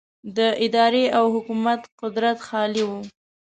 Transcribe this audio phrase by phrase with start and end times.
[0.37, 2.91] د ادارې او حکومت قدرت خالي و.